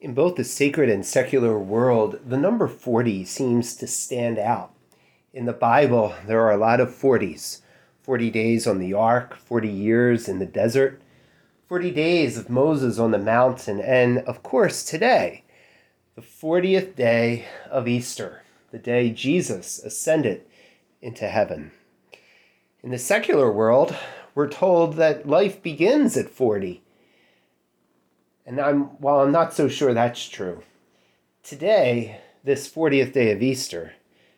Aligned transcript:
In 0.00 0.14
both 0.14 0.36
the 0.36 0.44
sacred 0.44 0.88
and 0.88 1.04
secular 1.04 1.58
world, 1.58 2.20
the 2.26 2.38
number 2.38 2.66
40 2.66 3.22
seems 3.26 3.76
to 3.76 3.86
stand 3.86 4.38
out. 4.38 4.72
In 5.34 5.44
the 5.44 5.52
Bible, 5.52 6.14
there 6.26 6.40
are 6.40 6.52
a 6.52 6.56
lot 6.56 6.80
of 6.80 6.88
40s 6.88 7.60
40 8.02 8.30
days 8.30 8.66
on 8.66 8.78
the 8.78 8.94
ark, 8.94 9.36
40 9.36 9.68
years 9.68 10.26
in 10.26 10.38
the 10.38 10.46
desert, 10.46 11.02
40 11.68 11.90
days 11.90 12.38
of 12.38 12.48
Moses 12.48 12.98
on 12.98 13.10
the 13.10 13.18
mountain, 13.18 13.78
and 13.78 14.20
of 14.20 14.42
course, 14.42 14.82
today, 14.82 15.44
the 16.14 16.22
40th 16.22 16.96
day 16.96 17.44
of 17.70 17.86
Easter, 17.86 18.42
the 18.70 18.78
day 18.78 19.10
Jesus 19.10 19.78
ascended 19.84 20.46
into 21.02 21.28
heaven. 21.28 21.72
In 22.82 22.90
the 22.90 22.98
secular 22.98 23.52
world, 23.52 23.94
we're 24.34 24.48
told 24.48 24.94
that 24.94 25.28
life 25.28 25.62
begins 25.62 26.16
at 26.16 26.30
40 26.30 26.82
and 28.46 28.60
I'm, 28.60 28.82
while 28.98 29.20
I'm 29.20 29.32
not 29.32 29.52
so 29.52 29.68
sure 29.68 29.94
that's 29.94 30.28
true, 30.28 30.62
today, 31.42 32.20
this 32.44 32.68
40th 32.68 33.12
day 33.12 33.32
of 33.32 33.42
Easter, 33.42 33.92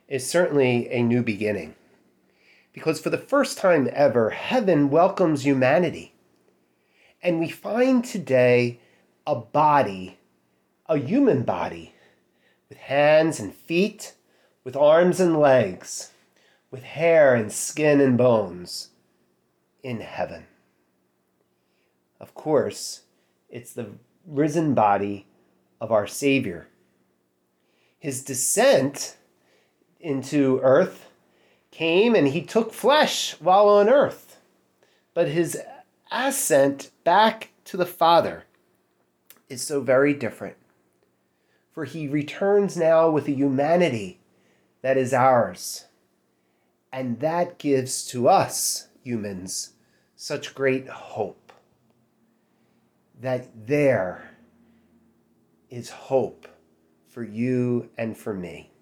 is 0.08 0.28
certainly 0.28 0.90
a 0.90 1.02
new 1.02 1.22
beginning. 1.22 1.74
Because 2.72 3.00
for 3.00 3.10
the 3.10 3.18
first 3.18 3.58
time 3.58 3.88
ever, 3.92 4.30
heaven 4.30 4.90
welcomes 4.90 5.44
humanity. 5.44 6.14
And 7.22 7.38
we 7.38 7.48
find 7.48 8.04
today 8.04 8.80
a 9.26 9.34
body, 9.34 10.18
a 10.86 10.98
human 10.98 11.42
body, 11.42 11.94
with 12.68 12.78
hands 12.78 13.38
and 13.38 13.54
feet, 13.54 14.14
with 14.64 14.76
arms 14.76 15.20
and 15.20 15.38
legs, 15.38 16.12
with 16.70 16.82
hair 16.82 17.34
and 17.34 17.52
skin 17.52 18.00
and 18.00 18.16
bones, 18.16 18.88
in 19.82 20.00
heaven. 20.00 20.46
Of 22.18 22.34
course, 22.34 23.02
it's 23.52 23.74
the 23.74 23.90
risen 24.26 24.74
body 24.74 25.26
of 25.80 25.92
our 25.92 26.06
Savior. 26.06 26.66
His 27.98 28.24
descent 28.24 29.16
into 30.00 30.58
earth 30.62 31.10
came 31.70 32.14
and 32.16 32.28
he 32.28 32.42
took 32.42 32.72
flesh 32.72 33.36
while 33.38 33.68
on 33.68 33.88
earth. 33.88 34.38
But 35.14 35.28
his 35.28 35.60
ascent 36.10 36.90
back 37.04 37.50
to 37.66 37.76
the 37.76 37.86
Father 37.86 38.44
is 39.48 39.62
so 39.62 39.80
very 39.80 40.14
different. 40.14 40.56
For 41.72 41.84
he 41.84 42.08
returns 42.08 42.76
now 42.76 43.10
with 43.10 43.28
a 43.28 43.32
humanity 43.32 44.18
that 44.80 44.96
is 44.96 45.12
ours. 45.12 45.86
And 46.92 47.20
that 47.20 47.58
gives 47.58 48.06
to 48.08 48.28
us, 48.28 48.88
humans, 49.02 49.72
such 50.16 50.54
great 50.54 50.88
hope 50.88 51.41
that 53.22 53.48
there 53.68 54.28
is 55.70 55.90
hope 55.90 56.48
for 57.08 57.22
you 57.22 57.88
and 57.96 58.16
for 58.16 58.34
me. 58.34 58.72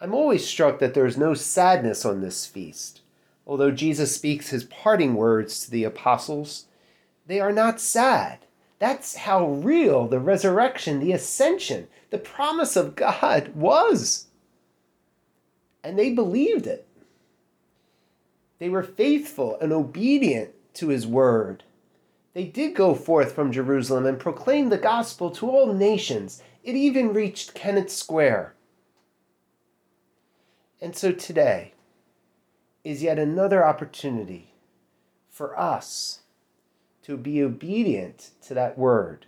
I'm 0.00 0.12
always 0.12 0.44
struck 0.44 0.80
that 0.80 0.94
there 0.94 1.06
is 1.06 1.16
no 1.16 1.32
sadness 1.32 2.04
on 2.04 2.20
this 2.20 2.44
feast. 2.44 3.02
Although 3.46 3.70
Jesus 3.70 4.14
speaks 4.14 4.50
his 4.50 4.64
parting 4.64 5.14
words 5.14 5.60
to 5.60 5.70
the 5.70 5.84
apostles, 5.84 6.66
they 7.26 7.38
are 7.38 7.52
not 7.52 7.80
sad. 7.80 8.40
That's 8.80 9.14
how 9.14 9.48
real 9.48 10.08
the 10.08 10.18
resurrection, 10.18 10.98
the 10.98 11.12
ascension, 11.12 11.86
the 12.10 12.18
promise 12.18 12.74
of 12.74 12.96
God 12.96 13.48
was. 13.54 14.26
And 15.84 15.96
they 15.96 16.12
believed 16.12 16.66
it. 16.66 16.88
They 18.58 18.68
were 18.68 18.82
faithful 18.82 19.56
and 19.60 19.72
obedient 19.72 20.50
to 20.74 20.88
his 20.88 21.06
word 21.06 21.62
they 22.36 22.44
did 22.44 22.74
go 22.74 22.94
forth 22.94 23.32
from 23.32 23.50
Jerusalem 23.50 24.04
and 24.04 24.20
proclaim 24.20 24.68
the 24.68 24.76
gospel 24.76 25.30
to 25.30 25.48
all 25.48 25.72
nations. 25.72 26.42
It 26.62 26.76
even 26.76 27.14
reached 27.14 27.54
Kennett 27.54 27.90
Square. 27.90 28.52
And 30.78 30.94
so 30.94 31.12
today 31.12 31.72
is 32.84 33.02
yet 33.02 33.18
another 33.18 33.64
opportunity 33.64 34.52
for 35.30 35.58
us 35.58 36.20
to 37.04 37.16
be 37.16 37.42
obedient 37.42 38.32
to 38.42 38.52
that 38.52 38.76
word. 38.76 39.24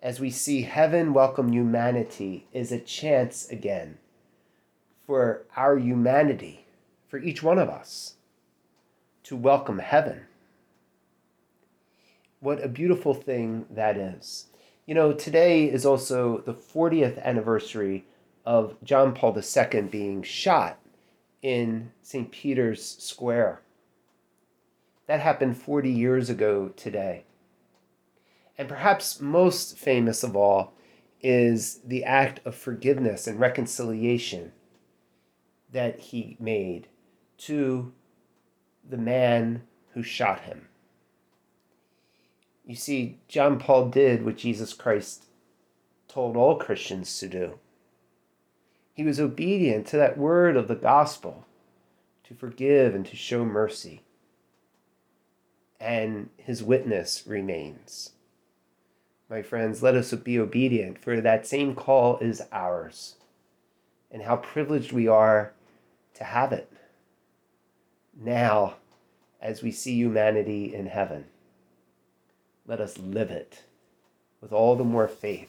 As 0.00 0.18
we 0.18 0.30
see 0.30 0.62
heaven 0.62 1.12
welcome 1.12 1.52
humanity 1.52 2.46
is 2.50 2.72
a 2.72 2.80
chance 2.80 3.46
again 3.50 3.98
for 5.06 5.42
our 5.54 5.76
humanity, 5.76 6.64
for 7.08 7.18
each 7.18 7.42
one 7.42 7.58
of 7.58 7.68
us, 7.68 8.14
to 9.24 9.36
welcome 9.36 9.80
heaven 9.80 10.27
what 12.40 12.62
a 12.62 12.68
beautiful 12.68 13.14
thing 13.14 13.66
that 13.70 13.96
is. 13.96 14.46
You 14.86 14.94
know, 14.94 15.12
today 15.12 15.64
is 15.64 15.84
also 15.84 16.38
the 16.38 16.54
40th 16.54 17.22
anniversary 17.22 18.06
of 18.46 18.76
John 18.82 19.14
Paul 19.14 19.36
II 19.38 19.82
being 19.82 20.22
shot 20.22 20.78
in 21.42 21.92
St. 22.02 22.30
Peter's 22.30 22.96
Square. 22.98 23.60
That 25.06 25.20
happened 25.20 25.56
40 25.56 25.90
years 25.90 26.30
ago 26.30 26.70
today. 26.76 27.24
And 28.56 28.68
perhaps 28.68 29.20
most 29.20 29.76
famous 29.76 30.22
of 30.22 30.34
all 30.34 30.72
is 31.20 31.80
the 31.84 32.04
act 32.04 32.40
of 32.44 32.54
forgiveness 32.54 33.26
and 33.26 33.38
reconciliation 33.38 34.52
that 35.72 35.98
he 35.98 36.36
made 36.40 36.88
to 37.38 37.92
the 38.88 38.96
man 38.96 39.62
who 39.92 40.02
shot 40.02 40.40
him. 40.40 40.68
You 42.68 42.76
see, 42.76 43.16
John 43.28 43.58
Paul 43.58 43.88
did 43.88 44.26
what 44.26 44.36
Jesus 44.36 44.74
Christ 44.74 45.24
told 46.06 46.36
all 46.36 46.56
Christians 46.56 47.18
to 47.18 47.26
do. 47.26 47.58
He 48.92 49.04
was 49.04 49.18
obedient 49.18 49.86
to 49.86 49.96
that 49.96 50.18
word 50.18 50.54
of 50.54 50.68
the 50.68 50.74
gospel 50.74 51.46
to 52.24 52.34
forgive 52.34 52.94
and 52.94 53.06
to 53.06 53.16
show 53.16 53.42
mercy. 53.42 54.02
And 55.80 56.28
his 56.36 56.62
witness 56.62 57.24
remains. 57.26 58.10
My 59.30 59.40
friends, 59.40 59.82
let 59.82 59.94
us 59.94 60.12
be 60.12 60.38
obedient, 60.38 60.98
for 61.02 61.22
that 61.22 61.46
same 61.46 61.74
call 61.74 62.18
is 62.18 62.42
ours. 62.52 63.14
And 64.10 64.24
how 64.24 64.36
privileged 64.36 64.92
we 64.92 65.08
are 65.08 65.54
to 66.16 66.24
have 66.24 66.52
it 66.52 66.70
now 68.14 68.74
as 69.40 69.62
we 69.62 69.70
see 69.70 69.94
humanity 69.94 70.74
in 70.74 70.88
heaven 70.88 71.24
let 72.68 72.80
us 72.80 72.98
live 72.98 73.30
it 73.30 73.62
with 74.42 74.52
all 74.52 74.76
the 74.76 74.84
more 74.84 75.08
faith, 75.08 75.48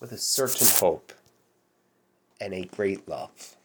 with 0.00 0.10
a 0.10 0.18
certain 0.18 0.66
hope, 0.66 1.12
and 2.40 2.54
a 2.54 2.64
great 2.64 3.06
love. 3.06 3.57